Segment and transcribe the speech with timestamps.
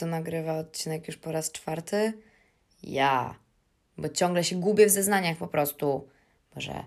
[0.00, 2.12] Kto nagrywa odcinek już po raz czwarty?
[2.82, 3.34] Ja.
[3.98, 6.08] Bo ciągle się gubię w zeznaniach po prostu.
[6.54, 6.84] Może.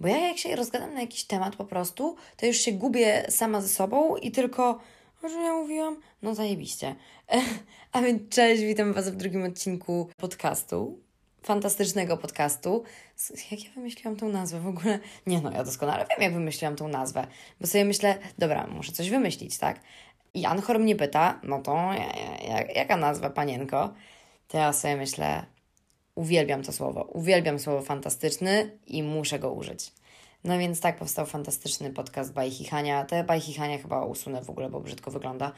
[0.00, 3.60] Bo ja jak się rozgadam na jakiś temat po prostu, to już się gubię sama
[3.60, 4.80] ze sobą i tylko,
[5.22, 6.94] że ja mówiłam, no zajebiście.
[7.92, 10.98] A więc cześć, witam Was w drugim odcinku podcastu.
[11.42, 12.82] Fantastycznego podcastu.
[13.50, 14.98] Jak ja wymyśliłam tą nazwę w ogóle?
[15.26, 17.26] Nie no, ja doskonale wiem, jak wymyśliłam tą nazwę.
[17.60, 19.80] Bo sobie myślę, dobra, muszę coś wymyślić, tak?
[20.34, 21.90] I Anchor mnie pyta, no to
[22.48, 23.94] jak, jaka nazwa, panienko?
[24.48, 25.46] To ja sobie myślę,
[26.14, 29.92] uwielbiam to słowo, uwielbiam słowo fantastyczny i muszę go użyć.
[30.44, 33.04] No więc tak powstał fantastyczny podcast Bajchichania.
[33.04, 35.52] Te Bajchichania chyba usunę w ogóle, bo brzydko wygląda.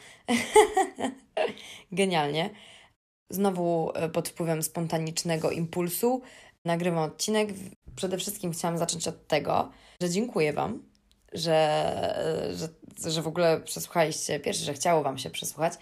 [1.93, 2.51] Genialnie.
[3.31, 6.23] Znowu e, pod wpływem spontanicznego impulsu
[6.65, 7.49] nagrywam odcinek.
[7.97, 10.83] Przede wszystkim chciałam zacząć od tego, że dziękuję Wam,
[11.33, 12.69] że, że,
[13.07, 15.73] że w ogóle przesłuchaliście, pierwsze, że chciało Wam się przesłuchać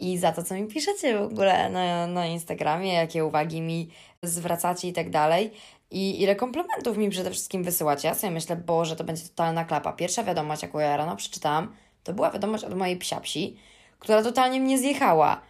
[0.00, 3.90] i za to, co mi piszecie w ogóle na, na Instagramie, jakie uwagi mi
[4.22, 5.50] zwracacie i tak dalej.
[5.90, 8.08] I ile komplementów mi przede wszystkim wysyłacie.
[8.08, 9.92] Ja sobie myślę, Boże, to będzie totalna klapa.
[9.92, 13.56] Pierwsza wiadomość, jaką ja rano przeczytałam, to była wiadomość od mojej psiapsi,
[13.98, 15.40] która totalnie mnie zjechała.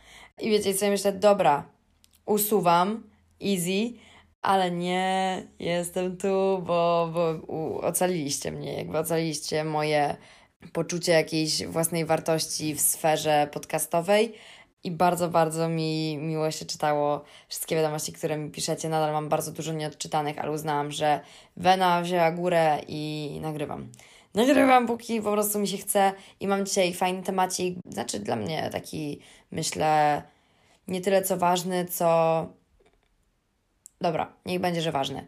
[0.41, 1.65] I wiecie, sobie myślę, dobra,
[2.27, 3.03] usuwam,
[3.43, 3.93] easy,
[4.43, 10.17] ale nie, jestem tu, bo, bo ocaliliście mnie, jakby ocaliliście moje
[10.73, 14.35] poczucie jakiejś własnej wartości w sferze podcastowej.
[14.85, 18.89] I bardzo, bardzo mi miło się czytało wszystkie wiadomości, które mi piszecie.
[18.89, 21.21] Nadal mam bardzo dużo nieodczytanych, ale uznałam, że
[21.57, 23.89] Wena wzięła górę i nagrywam.
[24.35, 27.79] Nagrywam, póki po prostu mi się chce i mam dzisiaj fajny temacik.
[27.89, 30.23] Znaczy dla mnie taki, myślę,
[30.89, 32.47] nie tyle co ważny, co
[34.01, 35.25] Dobra, niech będzie, że ważne.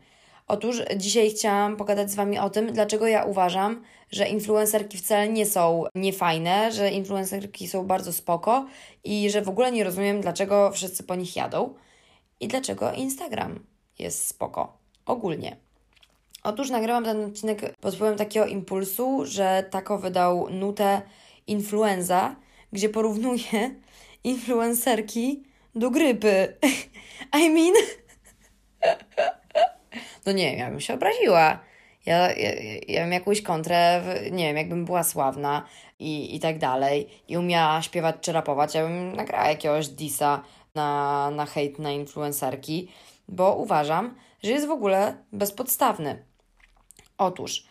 [0.53, 5.47] Otóż dzisiaj chciałam pogadać z Wami o tym, dlaczego ja uważam, że influencerki wcale nie
[5.47, 8.67] są niefajne, że influencerki są bardzo spoko
[9.05, 11.75] i że w ogóle nie rozumiem, dlaczego wszyscy po nich jadą
[12.41, 13.67] i dlaczego Instagram
[13.99, 14.79] jest spoko.
[15.07, 15.57] Ogólnie.
[16.43, 21.03] Otóż nagrałam ten odcinek pod wpływem takiego impulsu, że Tako wydał nutę
[21.47, 22.37] influenza,
[22.73, 23.75] gdzie porównuje
[24.25, 25.43] influencerki
[25.75, 26.57] do grypy.
[27.41, 27.75] I mean...
[30.27, 31.59] No nie wiem, ja bym się obraziła.
[32.07, 32.51] Ja, ja,
[32.89, 35.67] ja bym jakąś kontrę, nie wiem, jakbym była sławna
[35.99, 40.43] i, i tak dalej i umiała śpiewać czy rapować, ja bym nagrała jakiegoś disa
[40.75, 42.89] na, na hejt na influencerki,
[43.29, 46.25] bo uważam, że jest w ogóle bezpodstawny.
[47.19, 47.67] Otóż,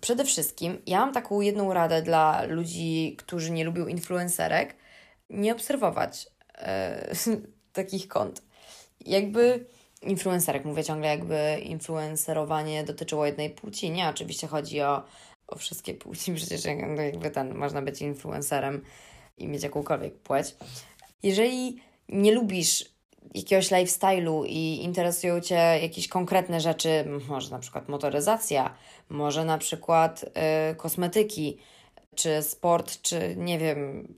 [0.00, 4.76] przede wszystkim ja mam taką jedną radę dla ludzi, którzy nie lubią influencerek,
[5.30, 7.14] nie obserwować e,
[7.72, 8.42] takich kont.
[9.00, 9.66] Jakby
[10.02, 10.64] influencerek.
[10.64, 13.90] Mówię ciągle, jakby influencerowanie dotyczyło jednej płci.
[13.90, 15.02] Nie, oczywiście chodzi o,
[15.46, 18.84] o wszystkie płci, przecież jakby ten, można być influencerem
[19.38, 20.56] i mieć jakąkolwiek płeć.
[21.22, 21.76] Jeżeli
[22.08, 22.84] nie lubisz
[23.34, 28.74] jakiegoś lifestyle'u i interesują Cię jakieś konkretne rzeczy, może na przykład motoryzacja,
[29.08, 30.24] może na przykład
[30.72, 31.58] y, kosmetyki,
[32.14, 34.08] czy sport, czy nie wiem,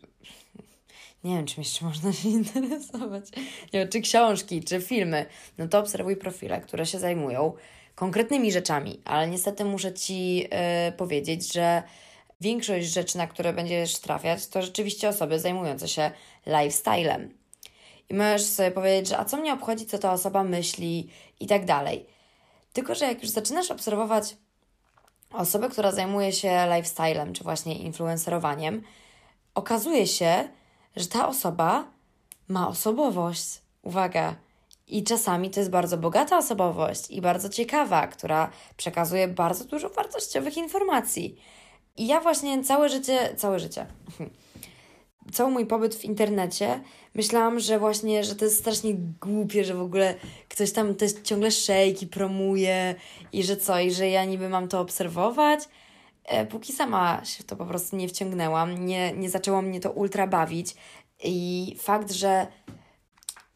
[1.24, 3.24] nie wiem, czym jeszcze można się interesować,
[3.72, 5.26] nie wiem, czy książki, czy filmy,
[5.58, 7.52] no to obserwuj profile, które się zajmują
[7.94, 10.48] konkretnymi rzeczami, ale niestety muszę Ci yy,
[10.96, 11.82] powiedzieć, że
[12.40, 16.10] większość rzeczy, na które będziesz trafiać, to rzeczywiście osoby zajmujące się
[16.46, 17.34] lifestylem.
[18.10, 21.10] I możesz sobie powiedzieć, że a co mnie obchodzi, co ta osoba myśli
[21.40, 22.06] i tak dalej.
[22.72, 24.36] Tylko, że jak już zaczynasz obserwować
[25.32, 28.82] osobę, która zajmuje się lifestylem, czy właśnie influencerowaniem,
[29.54, 30.48] okazuje się,
[31.00, 31.84] że ta osoba
[32.48, 33.62] ma osobowość.
[33.82, 34.36] Uwaga.
[34.86, 40.56] I czasami to jest bardzo bogata osobowość i bardzo ciekawa, która przekazuje bardzo dużo wartościowych
[40.56, 41.36] informacji.
[41.96, 43.86] I ja właśnie całe życie, całe życie,
[45.32, 46.80] cały mój pobyt w internecie
[47.14, 50.14] myślałam, że właśnie, że to jest strasznie głupie, że w ogóle
[50.48, 52.94] ktoś tam też ciągle szejki promuje
[53.32, 55.60] i że co, i że ja niby mam to obserwować.
[56.30, 59.90] E, póki sama się w to po prostu nie wciągnęłam, nie, nie zaczęło mnie to
[59.90, 60.74] ultra bawić
[61.24, 62.46] i fakt, że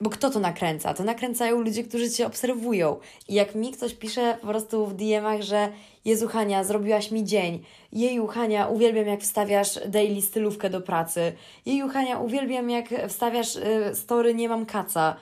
[0.01, 0.95] bo kto to nakręca?
[0.95, 2.97] To nakręcają ludzie, którzy Cię obserwują.
[3.29, 5.73] I jak mi ktoś pisze po prostu w DM-ach, że
[6.05, 7.65] Jezu Hania, zrobiłaś mi dzień.
[7.93, 11.33] Jeju Hania, uwielbiam jak wstawiasz daily stylówkę do pracy.
[11.67, 15.17] Jeju Hania, uwielbiam jak wstawiasz y, story nie mam kaca.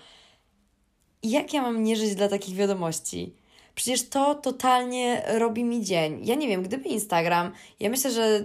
[1.22, 3.41] I jak ja mam nie żyć dla takich wiadomości?
[3.74, 6.26] Przecież to totalnie robi mi dzień.
[6.26, 8.44] Ja nie wiem, gdyby Instagram, ja myślę, że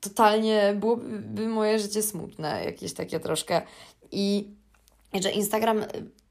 [0.00, 3.62] totalnie byłoby moje życie smutne, jakieś takie troszkę.
[4.12, 4.48] I
[5.22, 5.84] że Instagram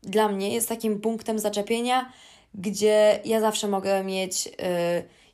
[0.03, 2.11] dla mnie jest takim punktem zaczepienia,
[2.53, 4.53] gdzie ja zawsze mogę mieć yy,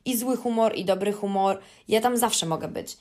[0.04, 1.60] i zły humor, i dobry humor.
[1.88, 2.96] Ja tam zawsze mogę być.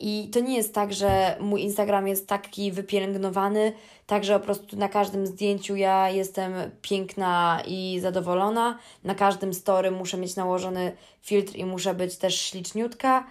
[0.00, 3.72] I to nie jest tak, że mój Instagram jest taki wypielęgnowany,
[4.06, 6.52] tak, że po prostu na każdym zdjęciu ja jestem
[6.82, 8.78] piękna i zadowolona.
[9.04, 10.92] Na każdym story muszę mieć nałożony
[11.22, 13.26] filtr i muszę być też śliczniutka.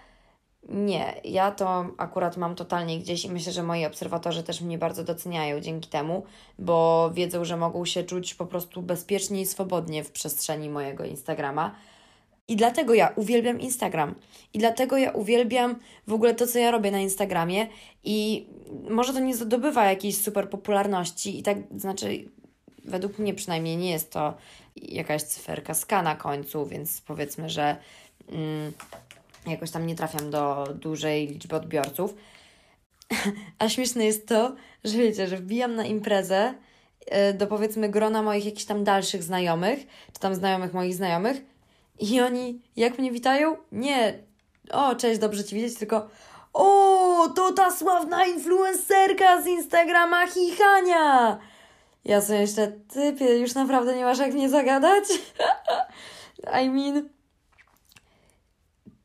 [0.70, 5.04] Nie, ja to akurat mam totalnie gdzieś i myślę, że moi obserwatorzy też mnie bardzo
[5.04, 6.24] doceniają dzięki temu,
[6.60, 11.76] bo wiedzą, że mogą się czuć po prostu bezpiecznie i swobodnie w przestrzeni mojego Instagrama.
[12.48, 14.16] I dlatego ja uwielbiam Instagram.
[14.54, 15.76] I dlatego ja uwielbiam
[16.08, 17.68] w ogóle to, co ja robię na Instagramie.
[18.04, 18.48] I
[18.90, 22.30] może to nie zdobywa jakiejś super popularności, i tak znaczy,
[22.86, 24.34] według mnie przynajmniej nie jest to
[24.76, 27.76] jakaś cyferka ska na końcu, więc powiedzmy, że
[28.30, 28.72] mm,
[29.48, 32.16] jakoś tam nie trafiam do dużej liczby odbiorców.
[33.60, 36.54] A śmieszne jest to, że wiecie, że wbijam na imprezę
[37.06, 39.80] e, do powiedzmy grona moich jakichś tam dalszych znajomych,
[40.14, 41.51] czy tam znajomych moich znajomych
[42.00, 43.58] i oni jak mnie witają?
[43.72, 44.20] Nie,
[44.72, 46.10] o cześć, dobrze Ci widzieć, tylko
[46.54, 51.40] o, to ta sławna influencerka z Instagrama Chichania!
[52.06, 55.04] Ja sobie jeszcze, typie, już naprawdę nie masz jak mnie zagadać?
[56.64, 57.10] I mean,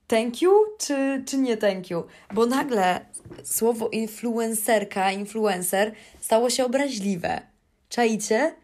[0.07, 2.05] thank you czy, czy nie thank you?
[2.35, 3.07] Bo nagle
[3.45, 7.41] słowo influencerka, influencer stało się obraźliwe.
[7.89, 8.55] Czajcie?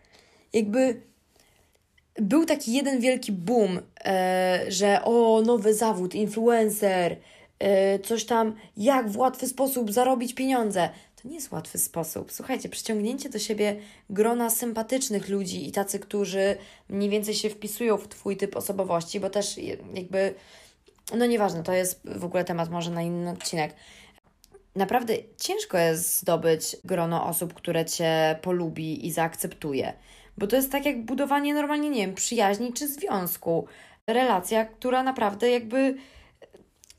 [0.52, 1.02] Jakby
[2.16, 7.16] był taki jeden wielki boom, e, że o, nowy zawód, influencer,
[7.58, 10.88] e, coś tam, jak w łatwy sposób zarobić pieniądze.
[11.22, 12.32] To nie jest łatwy sposób.
[12.32, 13.76] Słuchajcie, przyciągnięcie do siebie
[14.10, 16.56] grona sympatycznych ludzi i tacy, którzy
[16.88, 19.58] mniej więcej się wpisują w Twój typ osobowości, bo też
[19.94, 20.34] jakby,
[21.14, 23.74] no nieważne, to jest w ogóle temat może na inny odcinek.
[24.76, 29.92] Naprawdę ciężko jest zdobyć grono osób, które Cię polubi i zaakceptuje.
[30.38, 33.66] Bo to jest tak jak budowanie normalnie, nie wiem, przyjaźni czy związku.
[34.06, 35.94] Relacja, która naprawdę jakby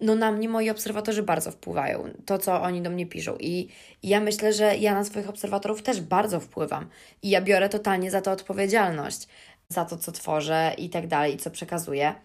[0.01, 3.37] no na mnie moi obserwatorzy bardzo wpływają, to co oni do mnie piszą.
[3.39, 3.69] I,
[4.03, 6.89] ja myślę, że ja na swoich obserwatorów też bardzo wpływam.
[7.21, 9.27] I ja biorę totalnie za to odpowiedzialność,
[9.69, 12.15] za to, co tworzę i tak dalej, i co przekazuję.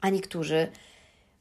[0.00, 0.68] A niektórzy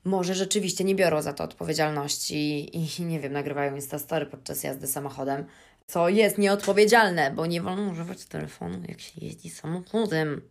[0.03, 5.45] może rzeczywiście nie biorą za to odpowiedzialności i, nie wiem, nagrywają Instastory podczas jazdy samochodem,
[5.87, 10.41] co jest nieodpowiedzialne, bo nie wolno używać telefonu, jak się jeździ samochodem.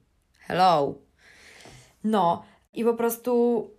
[0.40, 0.94] Hello.
[2.04, 2.44] No,
[2.74, 3.70] i po prostu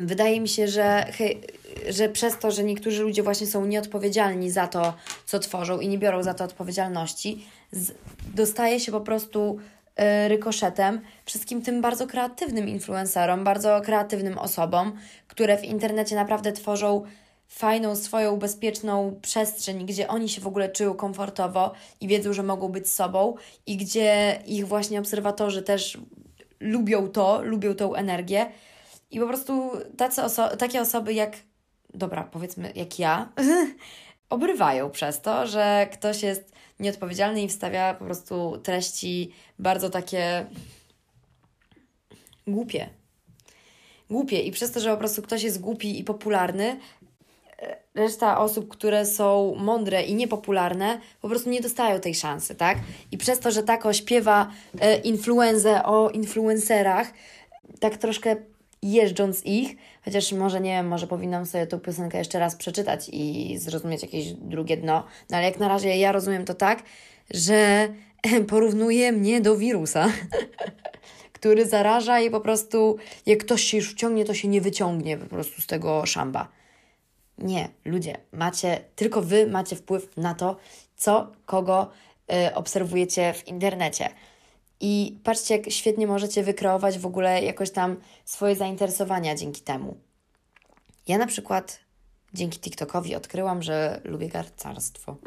[0.00, 1.40] wydaje mi się, że, hej,
[1.88, 4.94] że przez to, że niektórzy ludzie właśnie są nieodpowiedzialni za to,
[5.26, 7.92] co tworzą i nie biorą za to odpowiedzialności, z,
[8.34, 9.58] dostaje się po prostu
[10.00, 14.92] y, rykoszetem wszystkim tym bardzo kreatywnym influencerom, bardzo kreatywnym osobom,
[15.28, 17.04] które w internecie naprawdę tworzą
[17.50, 22.68] fajną, swoją bezpieczną przestrzeń, gdzie oni się w ogóle czują komfortowo i wiedzą, że mogą
[22.68, 23.34] być sobą,
[23.66, 25.98] i gdzie ich właśnie obserwatorzy też
[26.60, 28.50] lubią to, lubią tą energię.
[29.10, 31.36] I po prostu tacy oso takie osoby jak,
[31.94, 33.32] dobra, powiedzmy, jak ja,
[34.30, 40.46] obrywają przez to, że ktoś jest nieodpowiedzialny i wstawia po prostu treści bardzo takie
[42.46, 42.88] głupie.
[44.10, 44.40] Głupie.
[44.40, 46.76] I przez to, że po prostu ktoś jest głupi i popularny,
[47.94, 52.78] reszta osób, które są mądre i niepopularne, po prostu nie dostają tej szansy, tak?
[53.12, 54.50] I przez to, że tako śpiewa
[54.80, 57.12] e, influenzę o influencerach,
[57.80, 58.36] tak troszkę
[58.82, 63.58] jeżdżąc ich, chociaż może nie wiem, może powinnam sobie tą piosenkę jeszcze raz przeczytać i
[63.58, 66.82] zrozumieć jakieś drugie dno, no ale jak na razie ja rozumiem to tak,
[67.30, 67.88] że
[68.48, 70.08] porównuje mnie do wirusa,
[71.32, 75.26] który zaraża i po prostu jak ktoś się już wciągnie, to się nie wyciągnie po
[75.26, 76.59] prostu z tego szamba.
[77.40, 80.56] Nie, ludzie, macie, tylko wy macie wpływ na to,
[80.96, 81.90] co, kogo
[82.32, 84.08] y, obserwujecie w internecie.
[84.80, 89.96] I patrzcie, jak świetnie możecie wykreować w ogóle jakoś tam swoje zainteresowania dzięki temu.
[91.08, 91.80] Ja na przykład
[92.34, 95.16] dzięki TikTokowi odkryłam, że lubię garcarstwo.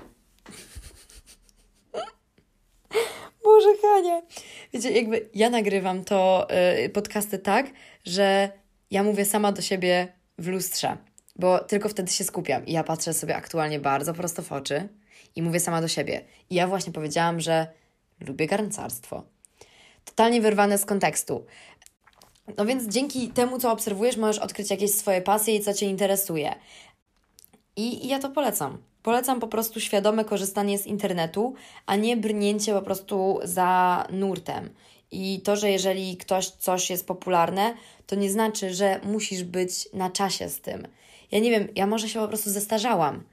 [3.44, 4.22] Boże, Hania.
[4.74, 6.48] Wiecie, jakby ja nagrywam to
[6.86, 7.72] y, podcasty tak,
[8.06, 8.52] że
[8.92, 10.98] ja mówię sama do siebie w lustrze
[11.36, 12.66] bo tylko wtedy się skupiam.
[12.66, 14.90] I ja patrzę sobie aktualnie bardzo prosto w oczy
[15.36, 16.22] i mówię sama do siebie.
[16.50, 17.68] I ja właśnie powiedziałam, że
[18.20, 19.24] lubię garncarstwo.
[20.06, 21.46] Totalnie wyrwane z kontekstu.
[22.58, 26.56] No więc dzięki temu, co obserwujesz, możesz odkryć jakieś swoje pasje i co Cię interesuje.
[27.76, 28.78] I, I ja to polecam.
[29.04, 31.54] Polecam po prostu świadome korzystanie z internetu,
[31.86, 34.70] a nie brnięcie po prostu za nurtem.
[35.12, 37.74] I to, że jeżeli ktoś coś jest popularne,
[38.08, 40.88] to nie znaczy, że musisz być na czasie z tym
[41.34, 43.24] ja nie wiem, ja może się po prostu zestarzałam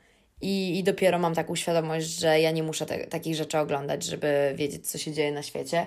[0.41, 4.53] i, i dopiero mam taką świadomość, że ja nie muszę te, takich rzeczy oglądać, żeby
[4.57, 5.87] wiedzieć, co się dzieje na świecie.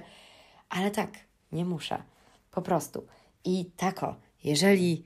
[0.70, 1.10] Ale tak,
[1.52, 2.04] nie muszę.
[2.52, 3.08] Po prostu.
[3.46, 5.06] I tako, jeżeli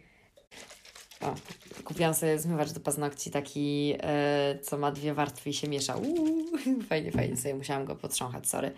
[1.22, 1.36] O,
[1.84, 5.96] kupiłam sobie zmywacz do paznokci taki, e, co ma dwie warstwy i się miesza.
[5.96, 6.46] Uuu,
[6.90, 8.72] fajnie, fajnie sobie musiałam go potrząchać, sorry.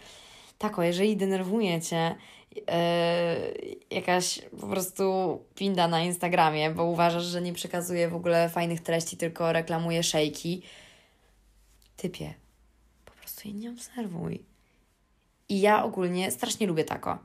[0.57, 2.15] Tako, jeżeli denerwuje Cię
[3.91, 9.17] jakaś po prostu pinda na Instagramie, bo uważasz, że nie przekazuje w ogóle fajnych treści,
[9.17, 10.61] tylko reklamuje szejki,
[11.97, 12.33] typie,
[13.05, 14.43] po prostu jej nie obserwuj.
[15.49, 17.17] I ja ogólnie strasznie lubię tako.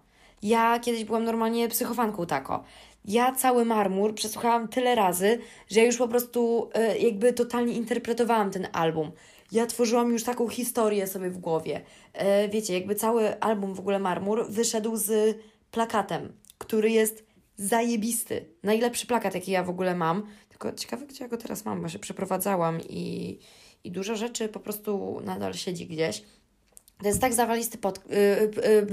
[0.42, 2.64] Ja kiedyś byłam normalnie psychofanką tako.
[3.04, 5.38] Ja cały marmur przesłuchałam tyle razy,
[5.70, 9.12] że ja już po prostu y, jakby totalnie interpretowałam ten album.
[9.54, 11.80] Ja tworzyłam już taką historię sobie w głowie.
[12.44, 15.38] Y, wiecie, jakby cały album w ogóle Marmur wyszedł z
[15.70, 17.24] plakatem, który jest
[17.56, 18.44] zajebisty.
[18.62, 20.26] Najlepszy plakat, jaki ja w ogóle mam.
[20.48, 23.38] Tylko ciekawe, gdzie ja go teraz mam, bo się przeprowadzałam i,
[23.84, 26.22] i dużo rzeczy po prostu nadal siedzi gdzieś.
[27.02, 28.50] To jest tak zawalisty pod, yy,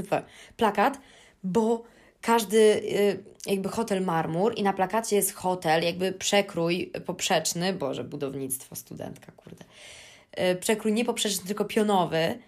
[0.07, 0.23] yy,
[0.57, 0.99] plakat,
[1.43, 1.83] bo
[2.21, 8.75] każdy y, jakby hotel marmur i na plakacie jest hotel, jakby przekrój poprzeczny, boże, budownictwo,
[8.75, 9.67] studentka, kurde, y,
[10.59, 12.39] przekrój nie poprzeczny, tylko pionowy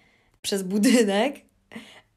[0.42, 1.36] przez budynek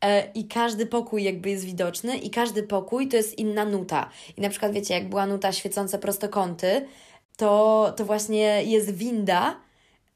[0.01, 4.09] e, i każdy pokój jakby jest widoczny i każdy pokój to jest inna nuta.
[4.37, 6.87] I na przykład wiecie, jak była nuta świecące prostokąty,
[7.37, 9.67] to, to właśnie jest winda,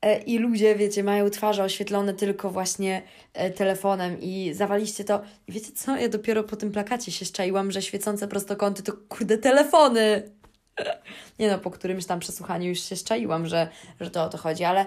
[0.01, 3.01] E, i ludzie, wiecie, mają twarze oświetlone tylko właśnie
[3.33, 5.21] e, telefonem i zawaliście to.
[5.47, 5.97] I wiecie co?
[5.97, 10.31] Ja dopiero po tym plakacie się szczaiłam, że świecące prostokąty to kurde telefony.
[11.39, 13.67] Nie no, po którymś tam przesłuchaniu już się szczaiłam, że,
[13.99, 14.85] że to o to chodzi, ale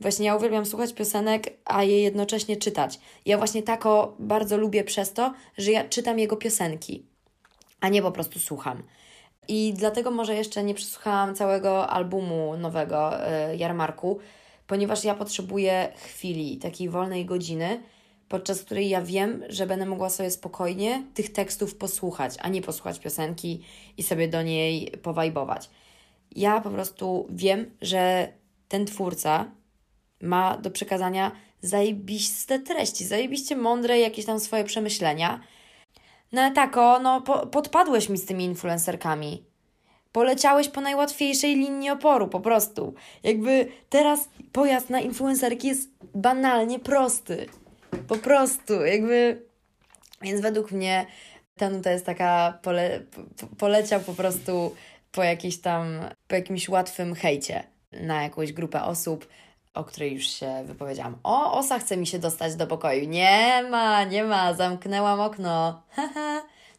[0.00, 3.00] właśnie ja uwielbiam słuchać piosenek, a je jednocześnie czytać.
[3.26, 7.06] Ja właśnie tako bardzo lubię przez to, że ja czytam jego piosenki,
[7.80, 8.82] a nie po prostu słucham.
[9.48, 14.18] I dlatego może jeszcze nie przesłuchałam całego albumu nowego y, Jarmarku,
[14.66, 17.82] ponieważ ja potrzebuję chwili, takiej wolnej godziny,
[18.28, 22.98] podczas której ja wiem, że będę mogła sobie spokojnie tych tekstów posłuchać, a nie posłuchać
[22.98, 23.64] piosenki
[23.96, 25.70] i sobie do niej powajbować.
[26.36, 28.32] Ja po prostu wiem, że
[28.68, 29.50] ten twórca
[30.26, 35.40] ma do przekazania zajebiste treści, zajebiście mądre jakieś tam swoje przemyślenia.
[36.32, 39.44] No ale tako, no po, podpadłeś mi z tymi influencerkami.
[40.12, 42.94] Poleciałeś po najłatwiejszej linii oporu, po prostu.
[43.22, 47.46] Jakby teraz pojazd na influencerki jest banalnie prosty.
[48.08, 49.42] Po prostu, jakby.
[50.22, 51.06] Więc według mnie
[51.56, 53.00] ta nuta jest taka, pole,
[53.40, 54.74] po, poleciał po prostu
[55.12, 59.28] po jakiejś tam, po jakimś łatwym hejcie na jakąś grupę osób,
[59.76, 61.18] o której już się wypowiedziałam.
[61.22, 63.08] O, osa chce mi się dostać do pokoju.
[63.08, 65.82] Nie ma, nie ma, zamknęłam okno.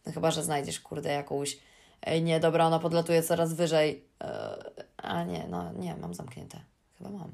[0.06, 1.58] No chyba, że znajdziesz, kurde, jakąś
[2.01, 4.04] ej nie, dobra, ona podlatuje coraz wyżej.
[4.24, 4.58] E,
[4.98, 6.60] a nie, no nie, mam zamknięte.
[6.98, 7.32] Chyba mam.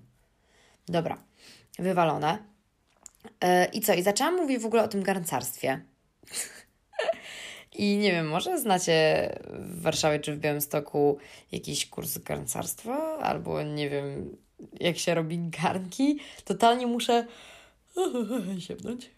[0.88, 1.18] Dobra,
[1.80, 2.38] wywalone.
[3.42, 3.94] E, I co?
[3.94, 5.82] I zaczęłam mówić w ogóle o tym garncarstwie.
[7.76, 11.18] I nie wiem, może znacie w Warszawie czy w Białymstoku
[11.52, 14.38] jakiś kurs garncarstwa, albo nie wiem,
[14.80, 16.20] jak się robi garnki.
[16.46, 17.26] Totalnie muszę
[18.68, 19.12] sięgnąć.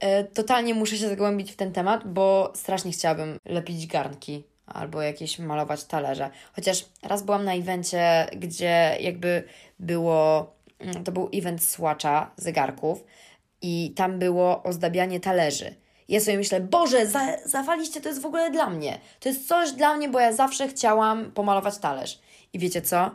[0.00, 5.38] E, totalnie muszę się zagłębić w ten temat, bo strasznie chciałabym lepić garnki albo jakieś
[5.38, 6.30] malować talerze.
[6.52, 9.44] Chociaż raz byłam na evencie, gdzie jakby
[9.78, 13.04] było, mm, to był event słacza zegarków
[13.62, 15.74] i tam było ozdabianie talerzy.
[16.08, 18.98] Ja sobie myślę, Boże, za, zawaliście, to jest w ogóle dla mnie.
[19.20, 22.18] To jest coś dla mnie, bo ja zawsze chciałam pomalować talerz.
[22.52, 23.10] I wiecie co?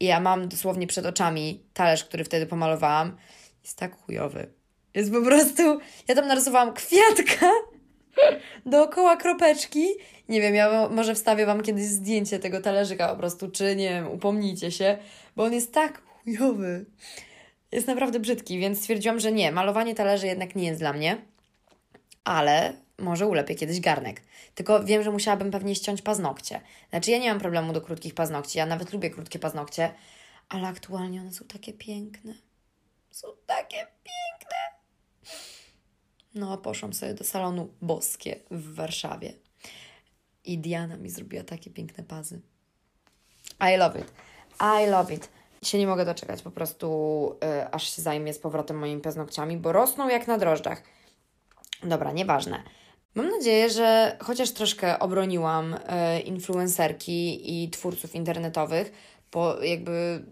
[0.00, 3.16] I ja mam dosłownie przed oczami talerz, który wtedy pomalowałam.
[3.62, 4.60] Jest tak chujowy
[4.94, 5.62] jest po prostu,
[6.08, 7.50] ja tam narysowałam kwiatka
[8.66, 9.86] dookoła kropeczki.
[10.28, 14.10] Nie wiem, ja może wstawię Wam kiedyś zdjęcie tego talerzyka po prostu, czy nie wiem,
[14.10, 14.98] upomnijcie się,
[15.36, 16.86] bo on jest tak chujowy.
[17.72, 21.18] Jest naprawdę brzydki, więc stwierdziłam, że nie, malowanie talerzy jednak nie jest dla mnie,
[22.24, 24.22] ale może ulepię kiedyś garnek.
[24.54, 26.60] Tylko wiem, że musiałabym pewnie ściąć paznokcie.
[26.90, 29.94] Znaczy, ja nie mam problemu do krótkich paznokci, ja nawet lubię krótkie paznokcie,
[30.48, 32.34] ale aktualnie one są takie piękne.
[33.10, 34.56] Są takie piękne.
[36.34, 39.32] No, poszłam sobie do salonu Boskie w Warszawie.
[40.44, 42.40] I Diana mi zrobiła takie piękne pazy.
[43.60, 44.12] I love it.
[44.60, 45.28] I love it.
[45.62, 49.72] Się nie mogę doczekać, po prostu y, aż się zajmie z powrotem moimi paznokciami, bo
[49.72, 50.82] rosną jak na drożdżach.
[51.82, 52.62] Dobra, nieważne.
[53.14, 58.92] Mam nadzieję, że chociaż troszkę obroniłam y, influencerki i twórców internetowych,
[59.32, 60.24] bo jakby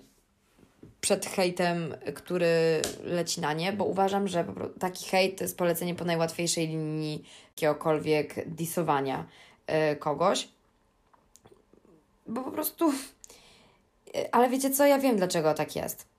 [1.01, 4.45] przed hejtem, który leci na nie, bo uważam, że
[4.81, 9.27] taki hejt to jest polecenie po najłatwiejszej linii jakiegokolwiek disowania
[9.93, 10.49] y, kogoś.
[12.27, 12.93] Bo po prostu.
[14.17, 14.87] Y, ale wiecie co?
[14.87, 16.18] Ja wiem, dlaczego tak jest.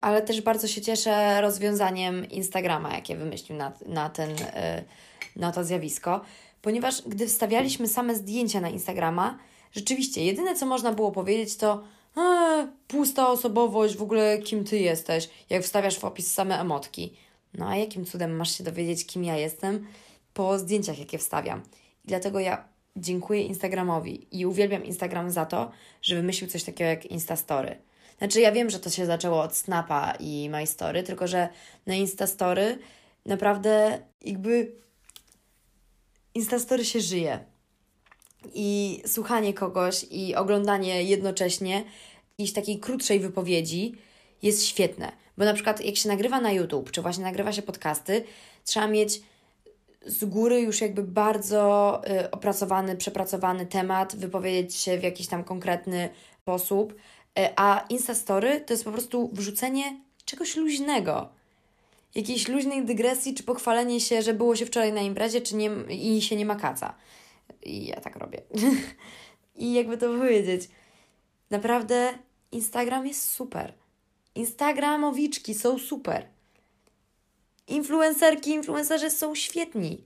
[0.00, 4.84] Ale też bardzo się cieszę rozwiązaniem Instagrama, jakie wymyślił na, na, ten, y,
[5.36, 6.20] na to zjawisko,
[6.62, 9.38] ponieważ gdy wstawialiśmy same zdjęcia na Instagrama,
[9.72, 11.84] rzeczywiście, jedyne co można było powiedzieć to
[12.16, 17.14] e, pusta osobowość, w ogóle kim ty jesteś, jak wstawiasz w opis same emotki.
[17.54, 19.86] No a jakim cudem masz się dowiedzieć, kim ja jestem
[20.34, 21.62] po zdjęciach, jakie wstawiam?
[22.04, 22.64] I dlatego ja
[22.96, 25.70] dziękuję Instagramowi i uwielbiam Instagram za to,
[26.02, 27.76] że wymyślił coś takiego jak Instastory.
[28.18, 31.48] Znaczy, ja wiem, że to się zaczęło od Snapa i My Story, tylko że
[31.86, 32.78] na Instastory
[33.26, 34.72] naprawdę jakby
[36.34, 37.38] Instastory się żyje.
[38.54, 41.84] I słuchanie kogoś i oglądanie jednocześnie
[42.30, 43.94] jakiejś takiej krótszej wypowiedzi
[44.42, 45.12] jest świetne.
[45.38, 48.24] Bo na przykład jak się nagrywa na YouTube, czy właśnie nagrywa się podcasty,
[48.64, 49.20] trzeba mieć
[50.06, 56.08] z góry już jakby bardzo y, opracowany, przepracowany temat, wypowiedzieć się w jakiś tam konkretny
[56.42, 56.94] sposób,
[57.56, 61.28] a Instastory to jest po prostu wrzucenie czegoś luźnego.
[62.14, 66.22] Jakiejś luźnej dygresji, czy pochwalenie się, że było się wczoraj na imprezie, czy nie, i
[66.22, 66.94] się nie ma kaca.
[67.62, 68.42] I ja tak robię.
[69.56, 70.68] I jakby to powiedzieć,
[71.50, 72.18] naprawdę
[72.52, 73.74] Instagram jest super.
[74.34, 76.28] Instagramowiczki są super.
[77.68, 80.04] Influencerki, influencerzy są świetni.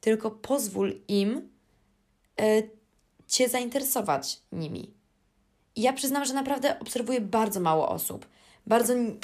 [0.00, 1.48] Tylko pozwól im
[2.40, 2.70] y,
[3.28, 4.97] Cię zainteresować nimi.
[5.78, 8.26] Ja przyznam, że naprawdę obserwuję bardzo mało osób.
[8.66, 9.16] Bardzo y,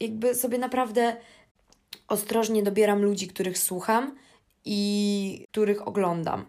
[0.00, 1.16] jakby sobie naprawdę
[2.08, 4.16] ostrożnie dobieram ludzi, których słucham
[4.64, 6.44] i których oglądam.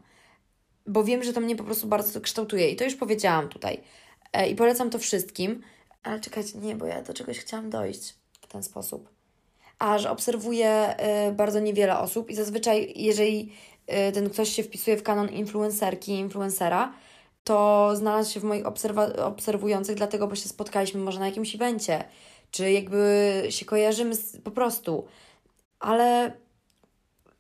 [0.88, 2.70] Bo wiem, że to mnie po prostu bardzo kształtuje.
[2.70, 3.82] I to już powiedziałam tutaj.
[4.34, 5.62] E, I polecam to wszystkim.
[6.04, 9.18] Ale czekajcie, nie, bo ja do czegoś chciałam dojść w ten sposób
[9.80, 10.96] a że obserwuję
[11.30, 13.52] y, bardzo niewiele osób i zazwyczaj, jeżeli
[14.10, 16.94] y, ten ktoś się wpisuje w kanon influencerki, influencera,
[17.48, 22.04] to znalazł się w moich obserwa- obserwujących, dlatego, bo się spotkaliśmy może na jakimś evencie,
[22.52, 25.06] czy jakby się kojarzymy z, po prostu.
[25.80, 26.34] Ale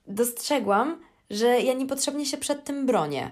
[0.08, 3.32] dostrzegłam, że ja niepotrzebnie się przed tym bronię.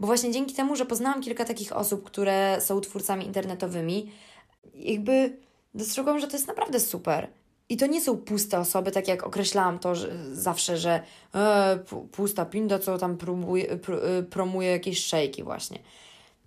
[0.00, 4.12] Bo właśnie dzięki temu, że poznałam kilka takich osób, które są twórcami internetowymi,
[4.74, 5.36] jakby
[5.74, 7.28] dostrzegłam, że to jest naprawdę super.
[7.68, 11.02] I to nie są puste osoby, tak jak określałam to że zawsze, że
[11.34, 11.78] e,
[12.12, 15.78] pusta pinda, co tam próbuje, pr, e, promuje jakieś szejki właśnie.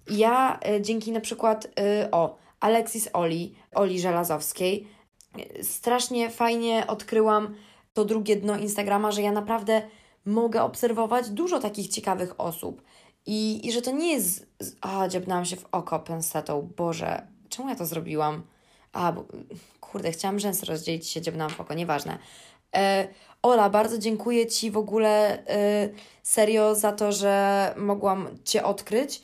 [0.09, 4.87] Ja e, dzięki na przykład e, o Alexis Oli, Oli Żelazowskiej,
[5.61, 7.55] strasznie fajnie odkryłam
[7.93, 9.81] to drugie dno Instagrama, że ja naprawdę
[10.25, 12.81] mogę obserwować dużo takich ciekawych osób.
[13.25, 14.47] I, i że to nie jest.
[14.81, 16.69] A, dziabnęłam się w oko pensetą.
[16.77, 18.43] Boże, czemu ja to zrobiłam?
[18.93, 19.25] A, bo,
[19.79, 22.17] kurde, chciałam rzęsy rozdzielić się dziobnęłam w oko, nieważne.
[22.75, 23.07] E,
[23.41, 25.89] Ola, bardzo dziękuję Ci w ogóle e,
[26.23, 29.21] serio za to, że mogłam Cię odkryć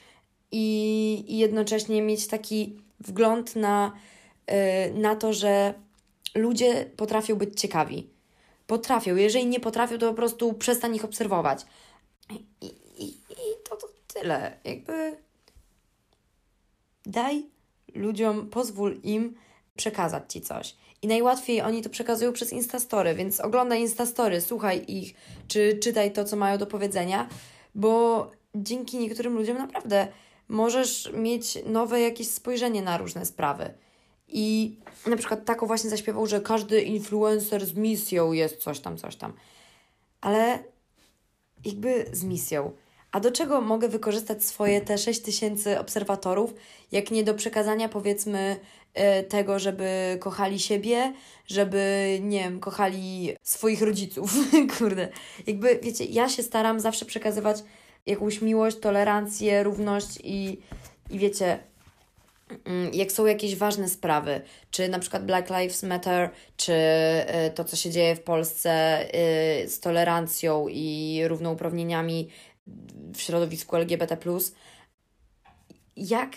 [0.51, 3.91] i, i jednocześnie mieć taki wgląd na,
[4.47, 5.73] e, na to, że
[6.35, 8.09] ludzie potrafią być ciekawi.
[8.67, 9.15] Potrafią.
[9.15, 11.65] Jeżeli nie potrafią, to po prostu przestań ich obserwować.
[12.29, 12.65] I,
[12.97, 14.57] i, i to, to tyle.
[14.63, 15.17] Jakby
[17.05, 17.45] daj
[17.95, 19.35] ludziom, pozwól im
[19.75, 20.75] przekazać Ci coś.
[21.01, 25.13] I najłatwiej oni to przekazują przez Instastory, więc oglądaj Instastory, słuchaj ich,
[25.47, 27.29] czy czytaj to, co mają do powiedzenia,
[27.75, 30.07] bo dzięki niektórym ludziom naprawdę
[30.47, 33.73] możesz mieć nowe jakieś spojrzenie na różne sprawy.
[34.27, 34.75] I
[35.07, 39.33] na przykład taką właśnie zaśpiewał, że każdy influencer z misją jest coś tam, coś tam.
[40.21, 40.59] Ale
[41.65, 42.71] jakby z misją.
[43.11, 46.53] A do czego mogę wykorzystać swoje te 6 tysięcy obserwatorów,
[46.91, 48.59] jak nie do przekazania powiedzmy
[48.93, 51.13] e, tego, żeby kochali siebie,
[51.47, 54.33] żeby, nie wiem, kochali swoich rodziców.
[54.77, 55.07] Kurde.
[55.47, 57.63] Jakby, wiecie, ja się staram zawsze przekazywać
[58.05, 60.59] jakąś miłość, tolerancję, równość i,
[61.09, 61.59] i wiecie,
[62.65, 64.41] mm, jak są jakieś ważne sprawy,
[64.71, 69.67] czy na przykład Black Lives Matter, czy e, to, co się dzieje w Polsce e,
[69.67, 72.29] z tolerancją i równouprawnieniami
[73.13, 74.17] w środowisku LGBT.
[75.95, 76.29] Jak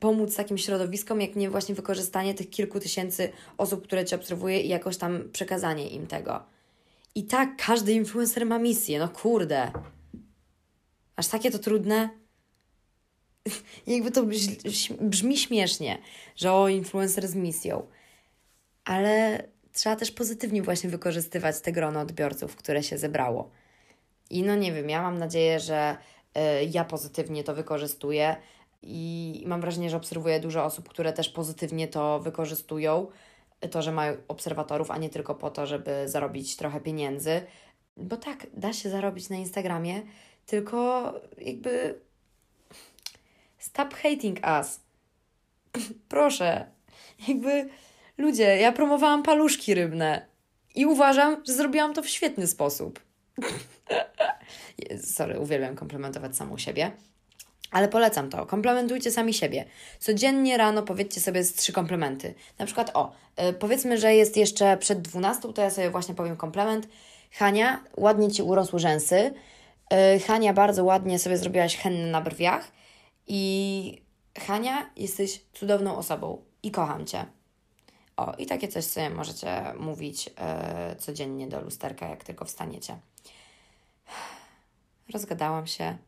[0.00, 4.68] pomóc takim środowiskom, jak nie właśnie wykorzystanie tych kilku tysięcy osób, które Cię obserwuje i
[4.68, 6.42] jakoś tam przekazanie im tego.
[7.14, 9.72] I tak każdy influencer ma misję, no kurde.
[11.16, 12.10] Aż takie to trudne.
[13.86, 14.24] Jakby to
[15.00, 15.98] brzmi śmiesznie,
[16.36, 17.86] że o, influencer z misją.
[18.84, 23.50] Ale trzeba też pozytywnie właśnie wykorzystywać te grono odbiorców, które się zebrało.
[24.30, 25.96] I no nie wiem, ja mam nadzieję, że
[26.38, 28.36] y, ja pozytywnie to wykorzystuję
[28.82, 33.06] i mam wrażenie, że obserwuję dużo osób, które też pozytywnie to wykorzystują.
[33.70, 37.40] To, że mają obserwatorów, a nie tylko po to, żeby zarobić trochę pieniędzy.
[37.96, 40.02] Bo tak, da się zarobić na Instagramie,
[40.46, 42.00] tylko jakby
[43.58, 44.80] stop hating us.
[46.08, 46.66] Proszę.
[47.28, 47.68] Jakby
[48.18, 50.26] ludzie, ja promowałam paluszki rybne
[50.74, 53.00] i uważam, że zrobiłam to w świetny sposób.
[55.16, 56.92] Sorry, uwielbiam komplementować samą siebie.
[57.70, 58.46] Ale polecam to.
[58.46, 59.64] Komplementujcie sami siebie.
[59.98, 62.34] Codziennie rano powiedzcie sobie z trzy komplementy.
[62.58, 63.12] Na przykład, o,
[63.50, 66.88] y, powiedzmy, że jest jeszcze przed 12, to ja sobie właśnie powiem komplement.
[67.30, 69.34] Hania, ładnie ci urosły rzęsy.
[69.92, 72.72] Y, Hania, bardzo ładnie sobie zrobiłaś hennę na brwiach.
[73.26, 74.02] I
[74.38, 77.26] Hania, jesteś cudowną osobą i kocham cię.
[78.16, 82.98] O, i takie coś sobie możecie mówić y, codziennie do lusterka, jak tylko wstaniecie.
[85.12, 85.98] Rozgadałam się.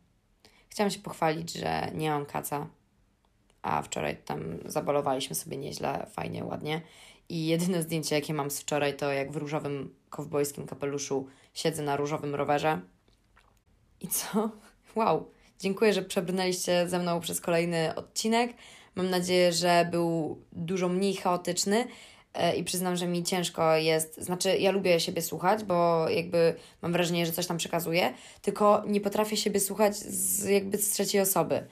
[0.68, 2.66] Chciałam się pochwalić, że nie mam kaca,
[3.62, 6.80] a wczoraj tam zabalowaliśmy sobie nieźle, fajnie, ładnie.
[7.28, 11.96] I jedyne zdjęcie, jakie mam z wczoraj, to jak w różowym kowbojskim kapeluszu siedzę na
[11.96, 12.80] różowym rowerze.
[14.00, 14.50] I co?
[14.96, 15.30] Wow!
[15.58, 18.52] Dziękuję, że przebrnęliście ze mną przez kolejny odcinek.
[18.94, 21.86] Mam nadzieję, że był dużo mniej chaotyczny
[22.34, 26.92] e, i przyznam, że mi ciężko jest, znaczy ja lubię siebie słuchać, bo jakby mam
[26.92, 31.66] wrażenie, że coś tam przekazuję, tylko nie potrafię siebie słuchać z, jakby z trzeciej osoby.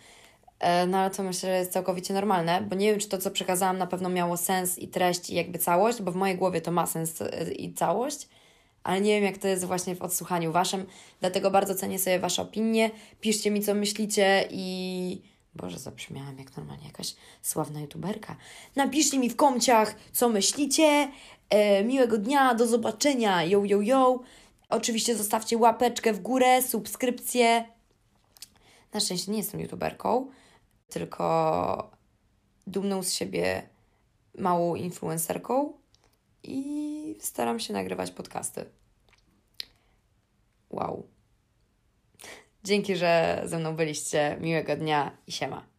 [0.60, 3.30] E, no ale to myślę, że jest całkowicie normalne, bo nie wiem, czy to, co
[3.30, 6.72] przekazałam, na pewno miało sens i treść i jakby całość, bo w mojej głowie to
[6.72, 8.28] ma sens e, i całość,
[8.84, 10.86] ale nie wiem, jak to jest właśnie w odsłuchaniu Waszym,
[11.20, 15.34] dlatego bardzo cenię sobie Wasze opinie, piszcie mi, co myślicie i...
[15.54, 18.36] Boże, zabrzmiałam jak normalnie jakaś sławna youtuberka.
[18.76, 21.10] Napiszcie mi w komciach, co myślicie.
[21.50, 23.44] E, miłego dnia, do zobaczenia.
[23.44, 24.20] Yo, yo, yo.
[24.68, 27.64] Oczywiście zostawcie łapeczkę w górę, subskrypcję.
[28.92, 30.30] Na szczęście nie jestem youtuberką,
[30.88, 31.90] tylko
[32.66, 33.68] dumną z siebie
[34.38, 35.72] małą influencerką
[36.44, 38.64] i staram się nagrywać podcasty.
[40.70, 41.06] Wow.
[42.64, 44.36] Dzięki, że ze mną byliście.
[44.40, 45.73] Miłego dnia i siema.